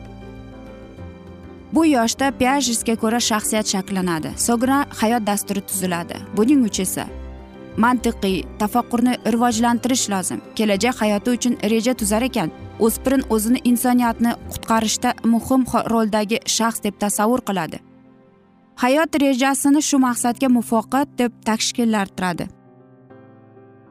Bu 1.73 1.87
yoshda 1.87 2.33
piajesga 2.41 2.95
ko'ra 3.03 3.21
shaxsiyat 3.31 3.67
shakllanadi. 3.73 4.31
So'ngra 4.47 4.79
hayot 5.01 5.27
dasturi 5.27 5.61
tuziladi. 5.61 6.17
Buning 6.37 6.65
uchun 6.69 6.83
esa 6.89 7.05
mantiqiy 7.77 8.43
tafakkurni 8.59 9.15
rivojlantirish 9.35 10.09
lozim. 10.13 10.41
Kelajak 10.57 10.97
hayoti 11.03 11.31
uchun 11.37 11.55
reja 11.73 11.95
tuzar 11.95 12.23
ekan. 12.23 12.51
O'spirin 12.87 13.23
o'zini 13.35 13.61
insoniyatni 13.71 14.33
qutqarishda 14.53 15.15
muhim 15.25 15.65
roldagi 15.93 16.39
shaxs 16.57 16.83
deb 16.87 16.95
tasavvur 17.05 17.41
qiladi. 17.49 17.79
Hayot 18.83 19.21
rejasini 19.25 19.83
shu 19.89 19.99
maqsadga 19.99 20.49
muvofiq 20.57 21.07
deb 21.21 21.33
tashkillantiradi. 21.49 22.49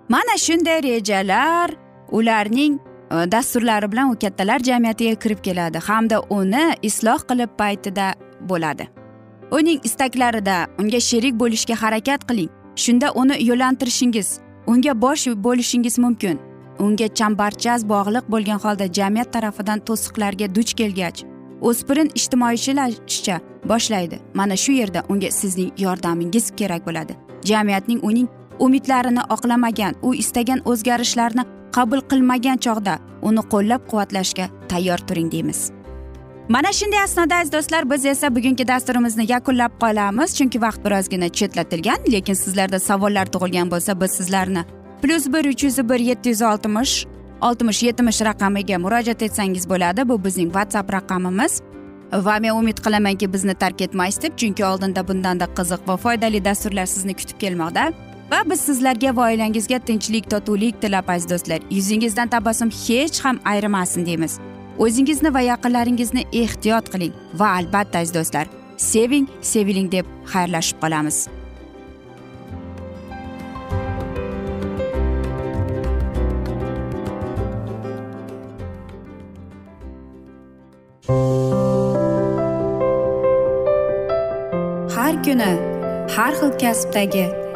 Mana 0.10 0.38
shunday 0.38 0.84
rejalar 0.84 1.72
ularning 2.12 2.80
e, 3.12 3.32
dasturlari 3.32 3.92
bilan 3.92 4.12
u 4.12 4.20
kattalar 4.20 4.60
jamiyatiga 4.60 5.16
kirib 5.16 5.44
keladi 5.44 5.78
hamda 5.78 6.22
uni 6.30 6.64
isloh 6.82 7.20
qilib 7.30 7.52
paytida 7.58 8.14
bo'ladi. 8.50 8.88
Uning 9.52 9.80
istaklarida 9.84 10.68
unga 10.80 11.00
sherik 11.00 11.34
bo'lishga 11.40 11.76
harakat 11.84 12.22
qiling. 12.30 12.50
Shunda 12.76 13.12
uni 13.12 13.36
yo'llantirishingiz 13.50 14.40
unga 14.68 15.02
bosh 15.02 15.28
bo'lishingiz 15.28 15.98
mumkin. 15.98 16.40
Unga 16.80 17.08
chambarchas 17.20 17.82
bog'liq 17.94 18.26
bo'lgan 18.34 18.60
holda 18.64 18.86
jamiyat 18.98 19.34
tarafidan 19.34 19.80
to'siqlarga 19.88 20.56
duch 20.56 20.74
kelgach 20.80 21.24
o'spirin 21.62 22.10
ijtimoiychilashishga 22.20 23.40
boshlaydi. 23.72 24.18
Mana 24.34 24.56
shu 24.64 24.72
yerda 24.72 25.04
unga 25.10 25.32
sizning 25.32 25.72
yordamingiz 25.86 26.52
kerak 26.60 26.86
bo'ladi. 26.88 27.14
Jamiyatning 27.50 28.00
uning 28.04 28.28
umidlarini 28.66 29.22
oqlamagan 29.36 29.94
u 30.02 30.16
istagan 30.16 30.62
o'zgarishlarni 30.66 31.44
qabul 31.76 32.02
qilmagan 32.12 32.58
chog'da 32.66 32.96
uni 33.22 33.44
qo'llab 33.54 33.82
quvvatlashga 33.90 34.46
tayyor 34.70 34.98
turing 34.98 35.32
deymiz. 35.32 35.72
Mana 36.50 36.72
shunday 36.74 37.02
asnoda 37.04 37.36
aziz 37.36 37.52
do'stlar 37.54 37.90
biz 37.92 38.06
esa 38.06 38.36
bugungi 38.36 38.68
dasturimizni 38.68 39.26
yakunlab 39.32 39.74
qolamiz. 39.84 40.30
Chunki 40.38 40.62
vaqt 40.62 40.82
birozgina 40.86 41.30
chetlatilgan 41.30 42.00
lekin 42.14 42.34
sizlarda 42.34 42.80
savollar 42.80 43.26
tug'ilgan 43.34 43.72
bo'lsa 43.72 44.02
biz 44.02 44.12
sizlarni 44.12 44.64
plyus 45.02 45.26
bir 45.34 45.46
uch 45.52 45.64
yuz 45.64 45.78
bir 45.90 46.00
yetti 46.00 46.30
yuz 46.30 46.42
oltmish 46.42 47.06
oltmish 47.42 47.84
yetmish 47.84 48.22
raqamiga 48.22 48.78
murojaat 48.78 49.22
etsangiz 49.22 49.70
bo'ladi. 49.70 50.10
Bu 50.10 50.24
bizning 50.26 50.50
whatsapp 50.56 50.94
raqamimiz. 50.94 51.62
Va 52.14 52.40
men 52.40 52.54
umid 52.56 52.78
qilamanki 52.86 53.34
bizni 53.34 53.54
tark 53.54 53.82
etmaysiz 53.82 54.22
deb 54.24 54.38
chunki 54.38 54.66
oldinda 54.66 55.08
bundanda 55.08 55.46
qiziq 55.58 55.82
va 55.88 55.98
foydali 55.98 56.46
dasturlar 56.46 56.86
sizni 56.86 57.14
kutib 57.14 57.38
kelmoqda. 57.44 57.92
Va 58.32 58.44
biz 58.50 58.62
sizlarga 58.62 59.16
va 59.16 59.26
oilangizga 59.32 59.80
tinchlik 59.80 60.30
totuvlik 60.32 60.82
tilab 60.82 61.10
aziz 61.10 61.30
do'stlar. 61.30 61.60
Yuzingizdan 61.72 62.28
tabassum 62.36 62.70
hech 62.70 63.20
ham 63.26 63.40
ayrimasin 63.46 64.06
deymiz. 64.06 64.40
O'zingizni 64.78 65.34
va 65.34 65.42
yaqinlaringizni 65.42 66.24
ehtiyot 66.44 66.94
qiling 66.94 67.14
va 67.34 67.50
albatta 67.58 68.00
aziz 68.00 68.14
do'stlar 68.16 68.48
seving 68.78 69.28
seviling 69.42 69.92
deb 69.92 70.06
xayrlashib 70.34 70.80
qolamiz. 70.84 71.28
Har 84.96 85.14
kuni 85.26 85.52
har 86.16 86.34
xil 86.40 86.52
kasbdagi 86.62 87.39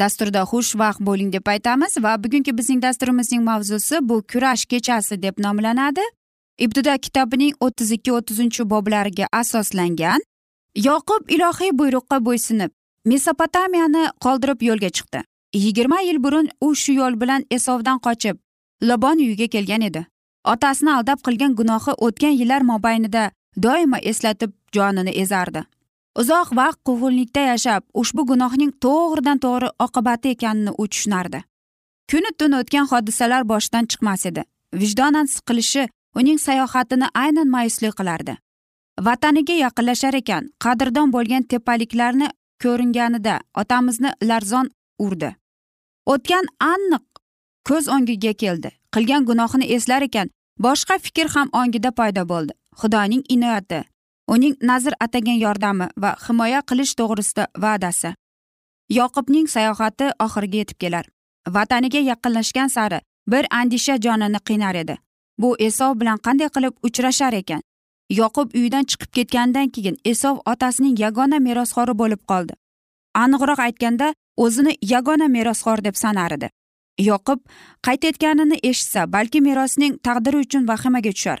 dasturda 0.00 0.42
xushvaqt 0.50 1.00
bo'ling 1.08 1.32
deb 1.32 1.48
aytamiz 1.54 1.96
va 2.04 2.12
bugungi 2.24 2.52
bizning 2.58 2.82
dasturimizning 2.82 3.42
mavzusi 3.50 3.96
bu 4.08 4.22
kurash 4.32 4.64
kechasi 4.72 5.22
deb 5.22 5.34
nomlanadi. 5.38 6.04
Ibtido 6.58 6.98
kitobining 6.98 7.54
o'ttiz 7.60 7.92
ikki 7.96 8.12
o'ttizinchi 8.12 8.70
boblariga 8.70 9.26
asoslangan 9.32 10.20
yoqub 10.88 11.30
ilohiy 11.34 11.72
buyruqqa 11.80 12.18
bo'ysunib 12.28 12.70
mesopotamiyani 13.12 14.04
qoldirib 14.24 14.62
yo'lga 14.68 14.90
chiqdi. 14.96 15.22
Yigirma 15.54 16.00
yil 16.00 16.18
burun 16.24 16.48
u 16.60 16.74
shu 16.74 16.92
yo'l 16.92 17.20
bilan 17.20 17.44
esovdan 17.50 17.98
qochib 18.06 18.36
lobon 18.82 19.18
uyiga 19.18 19.46
kelgan 19.54 19.82
edi. 19.88 20.06
Otasini 20.52 20.92
aldab 20.98 21.20
qilgan 21.26 21.54
gunohi 21.60 21.92
o'tgan 22.06 22.34
yillar 22.40 22.60
mobaynida 22.72 23.30
doimo 23.62 23.98
eslatib 24.10 24.52
jonini 24.76 25.10
ezardi. 25.22 25.64
Uzoq 26.20 26.48
vaqt 26.58 26.80
quvg'inlikda 26.88 27.42
yashab 27.50 27.82
ushbu 28.00 28.22
gunohning 28.30 28.72
to'g'ridan 28.84 29.38
to'g'ri 29.44 29.68
oqibati 29.84 30.32
ekanini 30.34 30.72
u 30.82 30.84
tushunardi. 30.92 31.40
Kuni 32.10 32.30
tun 32.38 32.52
o'tgan 32.60 32.86
hodisalar 32.92 33.42
boshidan 33.52 33.88
chiqmas 33.90 34.26
edi. 34.30 34.42
Vijdonan 34.80 35.26
siqilishi 35.34 35.88
uning 36.18 36.38
sayohatini 36.46 37.08
aynan 37.22 37.48
ma'yuslik 37.54 37.94
qilardi. 37.98 38.34
Vataniga 39.06 39.56
yaqinlashar 39.64 40.14
ekan 40.22 40.48
qadrdon 40.64 41.12
bo'lgan 41.16 41.42
tepaliklarni 41.52 42.28
ko'ringanida 42.62 43.34
otamizni 43.62 44.10
larzon 44.30 44.70
urdi. 45.06 45.30
O'tgan 46.12 46.46
aniq 46.72 47.04
ko'z 47.68 47.84
o'ngiga 47.96 48.32
keldi. 48.42 48.70
Qilgan 48.94 49.28
gunohini 49.28 49.66
eslar 49.76 50.02
ekan 50.08 50.32
boshqa 50.64 50.96
fikr 51.04 51.28
ham 51.34 51.48
ongida 51.60 51.90
paydo 51.98 52.22
bo'ldi. 52.32 52.52
Xudoning 52.80 53.22
inoyati 53.34 53.80
uning 54.28 54.56
nazr 54.62 54.92
atagan 55.00 55.38
yordami 55.40 55.88
va 56.02 56.16
himoya 56.26 56.60
qilish 56.68 56.94
to'g'risida 57.00 57.46
va'dasi. 57.64 58.14
Yoqubning 58.98 59.46
sayohati 59.54 60.10
oxiriga 60.24 60.58
yetib 60.62 60.78
kelar. 60.82 61.04
Vataniga 61.56 62.00
yaqinlashgan 62.10 62.68
sari 62.68 63.00
bir 63.32 63.46
andisha 63.50 63.96
jonini 64.04 64.40
qiynar 64.48 64.74
edi. 64.82 64.98
Bu 65.38 65.56
esov 65.68 66.00
bilan 66.00 66.18
qanday 66.26 66.48
qilib 66.56 66.74
uchrashar 66.82 67.32
ekan? 67.32 67.62
Yoqub 68.10 68.54
uydan 68.54 68.84
chiqib 68.90 69.10
ketganidan 69.16 69.68
keyin 69.68 69.96
esov 70.04 70.36
otasining 70.52 70.98
yagona 70.98 71.38
merosxori 71.46 71.94
bo'lib 72.02 72.22
qoldi. 72.30 72.54
Aniqroq 73.14 73.60
aytganda 73.66 74.14
o'zini 74.36 74.76
yagona 74.92 75.28
merosxor 75.28 75.84
deb 75.84 75.96
sanar 76.02 76.32
edi. 76.38 76.48
Yoqub 77.10 77.40
qaytayotganini 77.86 78.58
eshitsa 78.62 79.12
balki 79.12 79.40
merosning 79.40 79.98
taqdiri 80.06 80.36
uchun 80.44 80.68
vahimaga 80.68 81.12
tushar. 81.16 81.38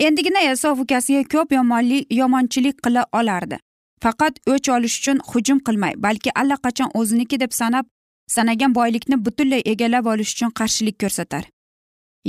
Endigina 0.00 0.40
esov 0.50 0.80
ukasiga 0.80 1.22
ko'p 1.32 1.52
yomonlik 1.52 2.06
yomonchilik 2.10 2.76
qila 2.84 3.06
olardi. 3.12 3.58
Faqat 4.02 4.40
o'ch 4.52 4.68
olish 4.76 4.98
uchun 5.00 5.20
hujum 5.30 5.58
qilmay 5.66 5.94
balki 5.96 6.30
allaqachon 6.40 6.90
o'ziniki 6.94 7.40
deb 7.40 7.52
sanab 7.52 7.86
sanagan 8.28 8.74
boylikni 8.74 9.16
butunlay 9.24 9.62
egallab 9.72 10.06
olish 10.06 10.34
uchun 10.34 10.50
qarshilik 10.58 10.98
ko'rsatar. 11.02 11.44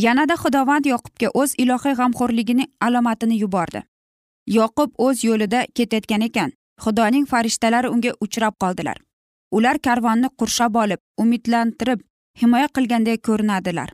Yanada 0.06 0.36
xudovand 0.44 0.86
yoqubga 0.94 1.28
o'z 1.42 1.56
ilohiy 1.58 1.96
g'amxo'rligining 2.00 2.70
alomatini 2.82 3.40
yubordi. 3.44 3.82
Yoqub 4.58 4.90
o'z 4.98 5.24
yo'lida 5.24 5.66
ketayotgan 5.76 6.22
ekan. 6.22 6.52
Xudoning 6.84 7.26
farishtalari 7.26 7.90
unga 7.90 8.12
uchrab 8.22 8.54
qoldilar. 8.62 8.98
Ular 9.52 9.78
karvonni 9.80 10.30
qurshab 10.40 10.76
olib 10.84 11.00
umidlantirib 11.18 12.00
himoya 12.42 12.68
qilgandek 12.76 13.24
ko'rinadilar. 13.28 13.90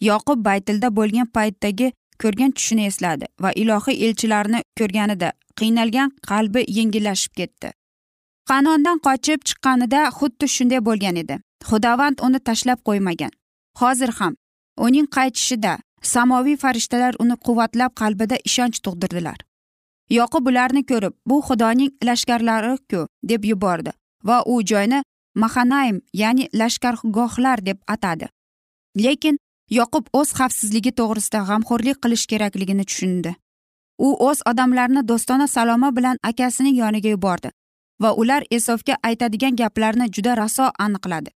Yoqub 0.00 0.44
baytilda 0.44 0.88
bo'lgan 0.96 1.26
paytdagi 1.36 1.92
ko'rgan 2.22 2.52
tushini 2.56 2.86
esladi 2.90 3.26
va 3.42 3.50
ilohiy 3.62 4.06
elchilarni 4.06 4.60
ko'rganida 4.78 5.32
qiynalgan 5.60 6.10
qalbi 6.30 6.64
yengillashib 6.78 7.32
ketdi. 7.40 7.72
Qanondan 8.50 8.98
qochib 9.06 9.40
chiqqanida 9.48 10.00
xuddi 10.18 10.46
shunday 10.56 10.80
bo'lgan 10.88 11.16
edi. 11.22 11.36
Xudovand 11.68 12.16
uni 12.26 12.40
tashlab 12.48 12.80
qo'ymagan. 12.88 13.32
Hozir 13.80 14.10
ham 14.18 14.34
uning 14.86 15.06
qaytishida 15.16 15.72
samoviy 16.14 16.56
farishtalar 16.62 17.14
uni 17.22 17.36
quvvatlab 17.46 17.92
qalbida 18.00 18.36
ishonch 18.48 18.78
tug'dirdilar. 18.84 19.38
Yoqub 20.18 20.48
ularni 20.50 20.82
ko'rib 20.90 21.14
bu 21.28 21.36
xudoning 21.48 21.92
lashkarlariku 22.08 23.06
deb 23.30 23.44
yubordi 23.50 23.92
va 24.28 24.42
u 24.52 24.54
joyni 24.70 25.02
mahanaym 25.42 26.00
ya'ni 26.22 26.48
lashkargohlar 26.60 27.66
deb 27.66 27.78
atadi. 27.94 28.26
Lekin 29.04 29.38
yoqub 29.78 30.04
o'z 30.18 30.30
xavfsizligi 30.38 30.92
to'g'risida 30.98 31.40
g'amxo'rlik 31.48 32.02
qilish 32.02 32.26
kerakligini 32.32 32.84
tushundi. 32.90 33.34
U 34.06 34.08
o'z 34.28 34.38
odamlarini 34.50 35.02
do'stona 35.10 35.46
saloma 35.56 35.90
bilan 35.96 36.16
akasining 36.30 36.76
yoniga 36.82 37.10
yubordi 37.16 37.50
va 38.02 38.10
ular 38.22 38.42
esofga 38.50 38.96
aytadigan 39.08 39.56
gaplarni 39.56 40.06
juda 40.16 40.36
raso 40.36 40.70
aniqladi. 40.84 41.30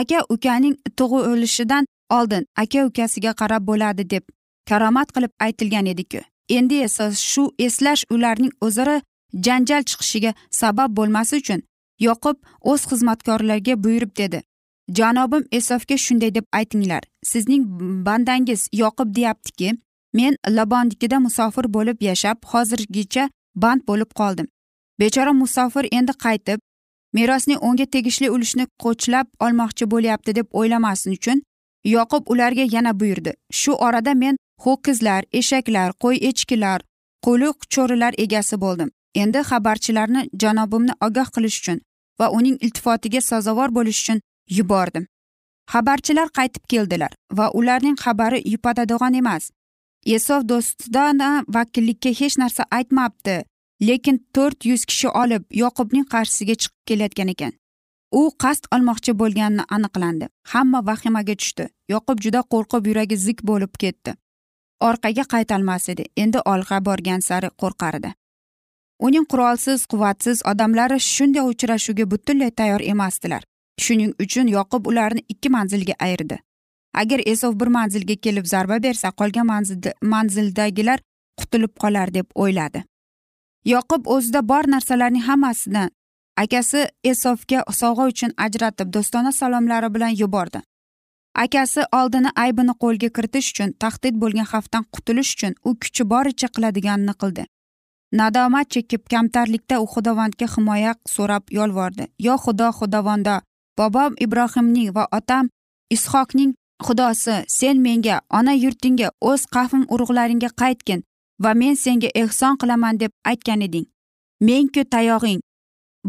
Aka 0.00 0.18
ukaning 0.34 0.76
tug'ilishidan 0.98 1.86
oldin 2.10 2.46
aka 2.56 2.86
ukasiga 2.86 3.32
qarab 3.40 3.66
bo'ladi 3.70 4.10
deb 4.10 4.24
karomat 4.68 5.12
qilib 5.14 5.32
aytilgan 5.46 5.86
ediku. 5.86 6.20
Endi 6.48 6.82
esa 6.86 7.10
shu 7.30 7.44
eslash 7.66 8.04
ularning 8.14 8.52
o'zaro 8.66 8.96
janjal 9.46 9.82
chiqishiga 9.90 10.34
sabab 10.50 10.96
bo'lmasi 10.98 11.36
uchun 11.42 11.60
yoqub 12.06 12.36
o'z 12.70 12.82
xizmatkorlariga 12.90 13.74
buyurib 13.84 14.16
dedi. 14.16 14.42
Janobim 14.98 15.44
esofga 15.58 15.96
shunday 16.04 16.34
deb 16.34 16.46
aytinglar. 16.52 17.02
Sizning 17.22 17.64
bandangiz 18.06 18.68
yoqib 18.72 19.14
deyaptiki 19.16 19.72
men 20.14 20.36
labondikida 20.48 21.20
musofir 21.20 21.74
bo'lib 21.74 22.02
yashab 22.02 22.38
hozirgacha 22.52 23.30
band 23.56 23.80
bo'lib 23.88 24.10
qoldim. 24.20 24.46
Bechora 25.00 25.32
musofir 25.32 25.88
endi 25.92 26.12
qaytib 26.24 26.60
merosning 27.12 27.58
unga 27.68 27.86
tegishli 27.86 28.30
ulushni 28.30 28.66
qo'chlab 28.82 29.26
olmoqchi 29.44 29.90
bo'lyapti 29.94 30.34
deb 30.38 30.46
o'ylamasin 30.52 31.12
uchun 31.18 31.42
yoqub 31.84 32.22
ularga 32.32 32.64
yana 32.74 33.00
buyurdi. 33.00 33.32
Shu 33.60 33.72
orada 33.72 34.14
men 34.14 34.36
ho'kizlar 34.64 35.22
eshaklar 35.32 35.92
qo'y 36.02 36.16
echkilar 36.30 36.80
qo'liq 37.26 37.56
cho'rilar 37.74 38.12
egasi 38.24 38.60
bo'ldim. 38.64 38.90
Endi 39.14 39.40
xabarchilarni 39.50 40.28
janobimni 40.42 40.94
ogoh 41.06 41.28
qilish 41.34 41.58
uchun 41.60 41.80
va 42.20 42.26
uning 42.38 42.56
iltifotiga 42.64 43.20
sazovor 43.30 43.74
bo'lish 43.78 44.00
uchun 44.02 44.20
yubordim. 44.58 45.04
Xabarchilar 45.72 46.28
qaytib 46.38 46.64
keldilar 46.72 47.12
va 47.38 47.46
ularning 47.58 47.96
xabari 48.04 48.40
yupatadigan 48.52 49.14
emas. 49.20 49.50
Esov 50.16 50.40
do'stidan 50.50 51.20
vakillikka 51.56 52.10
hech 52.20 52.36
narsa 52.42 52.62
aytmabdi 52.78 53.36
lekin 53.88 54.16
to'rt 54.34 54.58
yuz 54.70 54.82
kishi 54.90 55.08
olib 55.22 55.42
yoqubning 55.62 56.06
qarshisiga 56.14 56.54
chiqib 56.62 56.80
kelayotgan 56.88 57.28
ekan. 57.34 57.52
U 58.20 58.22
qasd 58.42 58.64
olmoqchi 58.74 59.12
bo'lgani 59.20 59.62
aniqlandi. 59.76 60.26
Hamma 60.52 60.80
vahimaga 60.88 61.34
tushdi. 61.40 61.64
Yoqub 61.94 62.18
juda 62.24 62.40
qo'rqib 62.52 62.82
yuragi 62.90 63.16
zik 63.26 63.38
bo'lib 63.50 63.72
ketdi. 63.82 64.10
Orqaga 64.88 65.24
qaytolmas 65.34 65.88
edi. 65.92 66.04
Endi 66.22 66.38
olg'a 66.52 66.84
borgan 66.88 67.20
sari 67.28 67.48
qo'rqar 67.62 67.94
edi 68.00 68.12
uning 69.06 69.24
qurolsiz 69.32 69.80
quvvatsiz 69.92 70.42
odamlari 70.50 70.98
shunday 71.12 71.44
uchrashuvga 71.52 72.04
butunlay 72.12 72.50
tayyor 72.58 72.82
emasdilar. 72.92 73.42
Shuning 73.86 74.12
uchun 74.24 74.46
yoqub 74.56 74.86
ularni 74.90 75.22
ikki 75.32 75.48
manzilga 75.56 75.94
ayirdi. 76.06 76.38
Agar 76.94 77.20
esov 77.32 77.60
bir 77.60 77.70
manzilga 77.78 78.16
kelib 78.24 78.46
zarba 78.52 78.82
bersa 78.86 79.10
qolgan 79.20 79.46
manzildagilar 80.14 80.98
qutulib 81.40 81.72
qolar 81.82 82.14
deb 82.14 82.26
o'yladi. 82.34 82.84
Yoqub 83.74 84.08
o'zida 84.14 84.48
bor 84.48 84.64
narsalarning 84.74 85.24
hammasini 85.28 85.84
akasi 86.42 86.86
esofga 87.04 87.64
sovg'a 87.80 88.06
uchun 88.12 88.32
ajratib 88.46 88.92
do'stona 88.94 89.32
salomlari 89.32 89.94
bilan 89.94 90.14
yubordi. 90.22 90.60
Akasi 91.44 91.82
oldini 91.98 92.30
aybini 92.44 92.74
qo'lga 92.82 93.08
kiritish 93.16 93.48
uchun 93.52 93.70
tahdid 93.82 94.18
bo'lgan 94.22 94.48
xavfdan 94.52 94.84
qutulish 94.94 95.32
uchun 95.36 95.54
u 95.68 95.70
kuchi 95.82 96.04
boricha 96.12 96.48
qiladiganini 96.54 97.14
qildi. 97.22 97.46
Nadomat 98.20 98.70
chekib 98.74 99.02
kamtarlikda 99.12 99.80
u 99.84 99.86
xudovandga 99.94 100.46
himoya 100.54 100.92
so'rab 101.14 101.44
yolvordi. 101.58 102.04
Yo 102.26 102.34
xudo 102.44 102.68
xudovando 102.78 103.36
bobom 103.78 104.12
ibrohimning 104.24 104.90
va 104.96 105.04
otam 105.18 105.48
ishoqning 105.94 106.52
xudosi 106.86 107.36
sen 107.58 107.76
menga 107.86 108.16
ona 108.38 108.52
yurtingga 108.64 109.08
o'z 109.30 109.42
qavm 109.54 109.82
urug'laringga 109.94 110.50
qaytgin 110.60 111.00
va 111.42 111.54
men 111.54 111.74
senga 111.84 112.08
ehson 112.22 112.56
qilaman 112.60 113.00
deb 113.00 113.12
aytgan 113.30 113.60
eding. 113.66 113.86
Menku 114.46 114.82
tayog'ing. 114.92 115.40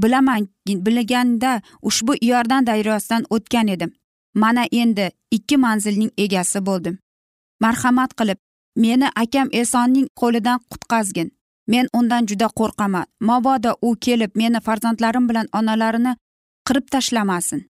Bilaman 0.01 0.47
bilganda 0.85 1.61
ushbu 1.81 2.13
iordan 2.21 2.65
daryosidan 2.67 3.23
o'tgan 3.29 3.67
edim. 3.67 3.91
Mana 4.35 4.63
endi 4.71 5.11
ikki 5.31 5.57
manzilning 5.57 6.11
egasi 6.17 6.59
bo'ldim. 6.67 6.95
Marhamat 7.61 8.11
qilib 8.19 8.39
meni 8.75 9.07
akam 9.23 9.47
esonning 9.51 10.07
qo'lidan 10.19 10.59
qutqazgin. 10.71 11.29
Men 11.67 11.87
undan 11.93 12.25
juda 12.29 12.47
qo'rqaman. 12.59 13.05
Mabodo 13.19 13.71
u 13.81 13.95
kelib 14.05 14.31
meni 14.35 14.59
farzandlarim 14.65 15.29
bilan 15.29 15.47
onalarini 15.59 16.15
qirib 16.67 16.87
tashlamasin. 16.93 17.61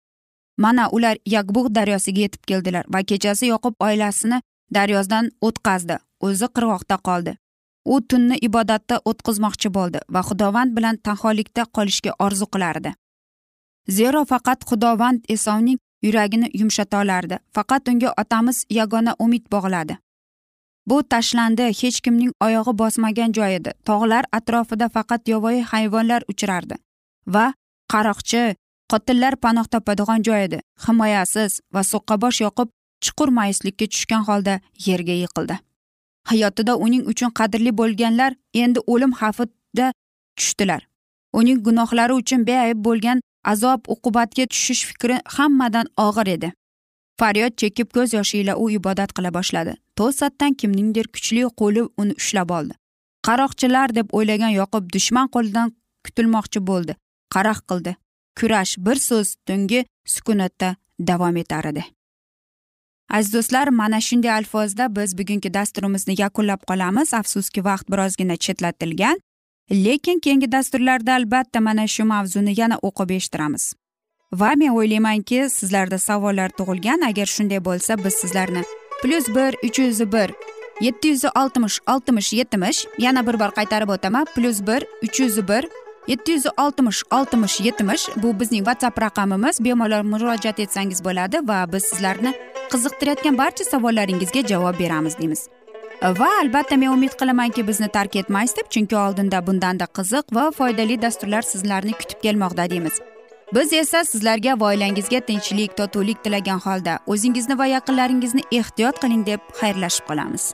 Mana 0.58 0.90
ular 0.90 1.18
yakbug' 1.26 1.70
daryosiga 1.76 2.22
yetib 2.26 2.44
keldilar 2.50 2.86
va 2.94 3.04
kechasi 3.10 3.46
yoqub 3.54 3.76
oilasini 3.80 4.42
daryodan 4.74 5.32
o'tkazdi. 5.48 5.98
O'zi 6.26 6.48
qirg'oqda 6.56 6.98
qoldi. 7.08 7.34
U 7.86 7.96
tunni 8.10 8.38
ibodatda 8.48 9.00
o'tkazmoqchi 9.10 9.70
bo'ldi 9.78 10.00
va 10.14 10.22
xudovand 10.30 10.76
bilan 10.78 11.00
tanholikda 11.08 11.64
qolishga 11.76 12.12
orzu 12.26 12.46
qilardi. 12.54 12.94
Zero 13.98 14.22
faqat 14.32 14.64
xudovand 14.70 15.26
esovning 15.36 15.80
yuragini 16.06 16.48
yumshata 16.60 17.02
olardi 17.04 17.40
faqat 17.56 17.90
unga 17.92 18.14
otamiz 18.22 18.64
yagona 18.80 19.16
umid 19.20 19.46
bog'ladi. 19.54 19.98
Bu 20.90 21.04
tashlandi 21.04 21.66
hech 21.82 22.00
kimning 22.06 22.32
oyog'i 22.46 22.74
bosmagan 22.82 23.32
joy 23.38 23.56
edi. 23.56 23.72
Tog'lar 23.86 24.24
atrofida 24.38 24.90
faqat 24.96 25.28
yovvoyi 25.34 25.62
hayvonlar 25.72 26.22
uchrardi 26.32 26.76
va 27.28 27.46
qaroqchi 27.94 28.44
qotillar 28.92 29.36
panoh 29.44 29.66
topadigan 29.74 30.24
joy 30.28 30.44
edi. 30.48 30.60
Himoyasiz 30.86 31.60
va 31.74 31.82
so'qqabosh 31.92 32.40
yoqib 32.46 32.70
chuqur 33.06 33.30
mayuslikka 33.40 33.86
tushgan 33.94 34.24
holda 34.30 34.60
yerga 34.88 35.16
yiqildi. 35.24 35.56
Hayotida 36.32 36.74
uning 36.86 37.04
uchun 37.12 37.32
qadrli 37.40 37.72
bo'lganlar 37.80 38.32
endi 38.64 38.80
o'lim 38.94 39.12
xavfida 39.20 39.88
tushdilar. 40.38 40.82
Uning 41.40 41.60
gunohlari 41.66 42.14
uchun 42.22 42.46
beayb 42.50 42.84
bo'lgan 42.88 43.22
azob 43.54 43.82
uqubatga 43.94 44.46
tushish 44.52 44.84
fikri 44.90 45.18
hammadan 45.36 45.88
og'ir 46.08 46.28
edi. 46.36 46.50
Faryod 47.20 47.54
chekib 47.62 47.90
ko'z 47.96 48.14
yoshi 48.18 48.38
ila 48.44 48.54
u 48.64 48.70
ibodat 48.78 49.12
qila 49.18 49.34
boshladi. 49.38 49.74
To'satdan 50.00 50.54
kimningdir 50.60 51.08
kuchli 51.16 51.44
qo'li 51.62 51.82
uni 52.02 52.14
ushlab 52.22 52.50
oldi. 52.58 52.74
Qaroqchilar 53.28 53.96
deb 53.98 54.08
o'ylagan 54.18 54.54
yoqub 54.60 54.90
dushman 54.96 55.28
qo'lidan 55.36 55.68
qutulmoqchi 56.06 56.60
bo'ldi. 56.70 56.94
Qaraq 57.36 57.60
qildi. 57.70 57.96
Kurash 58.40 58.78
bir 58.78 58.96
so'z 58.96 59.36
tungi 59.48 59.86
sukunatda 60.06 60.76
davom 61.00 61.38
etar 61.38 61.66
edi. 61.66 61.84
Aziz 63.10 63.34
do'stlar 63.34 63.68
mana 63.68 64.02
shunday 64.02 64.32
alfozda 64.32 64.96
biz 64.96 65.18
bugungi 65.18 65.54
dasturimizni 65.54 66.16
yakunlab 66.18 66.62
qolamiz. 66.68 67.14
Afsuski 67.14 67.66
vaqt 67.66 67.92
birozgina 67.92 68.38
chetlatilgan 68.38 69.20
lekin 69.72 70.20
keyingi 70.20 70.52
dasturlarda 70.52 71.14
albatta 71.14 71.62
mana 71.62 71.88
shu 71.88 72.06
mavzuni 72.06 72.60
yana 72.60 72.78
o'qib 72.82 73.10
eshittiramiz. 73.10 73.74
Va 74.34 74.52
men 74.56 74.70
o'ylaymanki 74.70 75.50
sizlarda 75.50 75.98
savollar 75.98 76.50
tug'ilgan. 76.50 77.02
Agar 77.10 77.26
shunday 77.26 77.66
bo'lsa 77.66 78.04
biz 78.04 78.14
sizlarni 78.14 78.64
plyus 79.04 79.28
bir 79.36 79.52
uch 79.68 79.80
yuz 79.80 80.00
bir 80.14 80.32
yetti 80.82 81.08
yuz 81.08 81.24
oltmish 81.26 81.80
oltmish 81.88 82.34
yetmish 82.34 82.86
yana 82.98 83.28
bir 83.28 83.40
bor 83.40 83.52
qaytarib 83.58 83.90
o'taman. 83.90 84.26
Plyus 84.36 84.62
bir 84.68 84.82
uch 85.04 85.20
yuz 85.20 85.48
bir 85.48 85.64
yetti 86.08 86.32
yuz 86.32 86.46
oltmish 86.58 87.04
oltmish 87.12 87.60
yetmish 87.62 88.10
bu 88.16 88.40
bizning 88.40 88.66
whatsapp 88.68 89.02
raqamimiz. 89.02 89.64
Bemalol 89.66 90.04
murojaat 90.04 90.60
etsangiz 90.60 91.04
bo'ladi 91.06 91.48
va 91.48 91.66
biz 91.74 91.84
sizlarni 91.84 92.34
qiziqtirayotgan 92.72 93.38
barcha 93.38 93.64
savollaringizga 93.64 94.48
javob 94.48 94.80
beramiz 94.80 95.18
deymiz. 95.20 95.48
Va 96.04 96.30
albatta 96.42 96.78
men 96.78 96.92
umid 96.92 97.14
qilamanki 97.20 97.68
bizni 97.68 97.88
tark 97.88 98.16
etmaysiz 98.16 98.58
deb 98.58 98.70
chunki 98.70 98.96
oldinda 99.06 99.48
bundanda 99.48 99.86
qiziq 99.98 100.36
va 100.38 100.52
foydali 100.52 101.02
dasturlar 101.02 101.42
sizlarni 101.42 101.94
kutib 101.94 102.20
kelmoqda 102.26 102.70
deymiz. 102.70 103.00
Biz 103.56 103.74
esa 103.74 104.04
sizlarga 104.06 104.60
va 104.60 104.66
oilangizga 104.74 105.20
tinchlik 105.30 105.78
totuvlik 105.78 106.24
tilagan 106.24 106.60
holda 106.66 106.98
o'zingizni 107.08 107.58
va 107.58 107.66
yaqinlaringizni 107.76 108.44
ehtiyot 108.60 109.00
qiling 109.04 109.26
deb 109.32 109.40
xayrlashib 109.62 110.08
qolamiz. 110.10 110.54